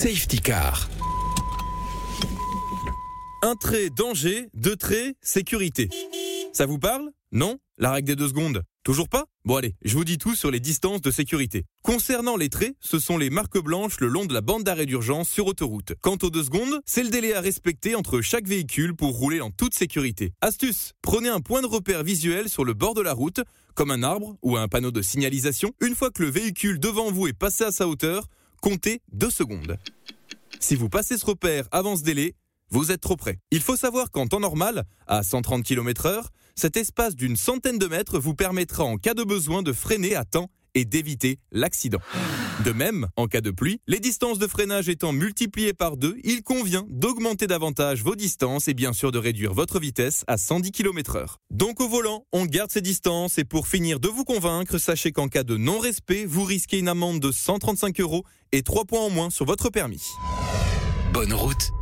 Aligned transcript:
Safety 0.00 0.38
Car. 0.38 0.88
Un 3.42 3.56
trait 3.56 3.90
danger, 3.90 4.48
deux 4.54 4.76
traits 4.76 5.16
sécurité. 5.20 5.88
Ça 6.52 6.66
vous 6.66 6.78
parle? 6.78 7.10
Non? 7.32 7.58
La 7.78 7.90
règle 7.90 8.06
des 8.06 8.14
deux 8.14 8.28
secondes? 8.28 8.62
Toujours 8.84 9.08
pas? 9.08 9.24
Bon 9.44 9.56
allez, 9.56 9.74
je 9.84 9.96
vous 9.96 10.04
dis 10.04 10.16
tout 10.16 10.36
sur 10.36 10.52
les 10.52 10.60
distances 10.60 11.00
de 11.00 11.10
sécurité. 11.10 11.64
Concernant 11.82 12.36
les 12.36 12.48
traits, 12.48 12.76
ce 12.78 13.00
sont 13.00 13.18
les 13.18 13.28
marques 13.28 13.58
blanches 13.58 13.98
le 13.98 14.06
long 14.06 14.24
de 14.24 14.32
la 14.32 14.40
bande 14.40 14.62
d'arrêt 14.62 14.86
d'urgence 14.86 15.28
sur 15.28 15.48
autoroute. 15.48 15.94
Quant 16.00 16.16
aux 16.22 16.30
deux 16.30 16.44
secondes, 16.44 16.80
c'est 16.86 17.02
le 17.02 17.10
délai 17.10 17.34
à 17.34 17.40
respecter 17.40 17.96
entre 17.96 18.20
chaque 18.20 18.46
véhicule 18.46 18.94
pour 18.94 19.18
rouler 19.18 19.40
en 19.40 19.50
toute 19.50 19.74
sécurité. 19.74 20.32
Astuce 20.40 20.92
Prenez 21.02 21.28
un 21.28 21.40
point 21.40 21.60
de 21.60 21.66
repère 21.66 22.04
visuel 22.04 22.48
sur 22.48 22.64
le 22.64 22.72
bord 22.72 22.94
de 22.94 23.02
la 23.02 23.14
route, 23.14 23.40
comme 23.74 23.90
un 23.90 24.04
arbre 24.04 24.36
ou 24.42 24.56
un 24.56 24.68
panneau 24.68 24.92
de 24.92 25.02
signalisation. 25.02 25.72
Une 25.80 25.96
fois 25.96 26.12
que 26.12 26.22
le 26.22 26.30
véhicule 26.30 26.78
devant 26.78 27.10
vous 27.10 27.26
est 27.26 27.32
passé 27.32 27.64
à 27.64 27.72
sa 27.72 27.88
hauteur, 27.88 28.28
comptez 28.60 29.00
deux 29.12 29.30
secondes. 29.30 29.78
Si 30.60 30.74
vous 30.74 30.88
passez 30.88 31.18
ce 31.18 31.26
repère 31.26 31.68
avant 31.70 31.96
ce 31.96 32.02
délai, 32.02 32.34
vous 32.70 32.92
êtes 32.92 33.00
trop 33.00 33.16
près. 33.16 33.38
Il 33.50 33.60
faut 33.60 33.76
savoir 33.76 34.10
qu'en 34.10 34.26
temps 34.26 34.40
normal, 34.40 34.84
à 35.06 35.22
130 35.22 35.62
km 35.62 36.06
heure, 36.06 36.30
cet 36.54 36.76
espace 36.76 37.14
d'une 37.14 37.36
centaine 37.36 37.78
de 37.78 37.86
mètres 37.86 38.18
vous 38.18 38.34
permettra 38.34 38.84
en 38.84 38.96
cas 38.96 39.14
de 39.14 39.22
besoin 39.22 39.62
de 39.62 39.72
freiner 39.72 40.14
à 40.16 40.24
temps 40.24 40.50
et 40.78 40.84
d'éviter 40.84 41.38
l'accident. 41.50 41.98
De 42.64 42.72
même, 42.72 43.08
en 43.16 43.26
cas 43.26 43.40
de 43.40 43.50
pluie, 43.50 43.80
les 43.86 44.00
distances 44.00 44.38
de 44.38 44.46
freinage 44.46 44.88
étant 44.88 45.12
multipliées 45.12 45.74
par 45.74 45.96
deux, 45.96 46.16
il 46.22 46.42
convient 46.42 46.86
d'augmenter 46.88 47.46
davantage 47.46 48.02
vos 48.02 48.14
distances 48.14 48.68
et 48.68 48.74
bien 48.74 48.92
sûr 48.92 49.12
de 49.12 49.18
réduire 49.18 49.54
votre 49.54 49.80
vitesse 49.80 50.24
à 50.28 50.36
110 50.36 50.70
km 50.70 51.16
heure. 51.16 51.40
Donc 51.50 51.80
au 51.80 51.88
volant, 51.88 52.24
on 52.32 52.46
garde 52.46 52.70
ces 52.70 52.80
distances 52.80 53.38
et 53.38 53.44
pour 53.44 53.66
finir 53.68 54.00
de 54.00 54.08
vous 54.08 54.24
convaincre, 54.24 54.78
sachez 54.78 55.12
qu'en 55.12 55.28
cas 55.28 55.42
de 55.42 55.56
non-respect, 55.56 56.24
vous 56.24 56.44
risquez 56.44 56.78
une 56.78 56.88
amende 56.88 57.20
de 57.20 57.32
135 57.32 58.00
euros 58.00 58.24
et 58.52 58.62
3 58.62 58.84
points 58.84 59.00
en 59.00 59.10
moins 59.10 59.30
sur 59.30 59.44
votre 59.44 59.70
permis. 59.70 60.02
Bonne 61.12 61.32
route 61.32 61.72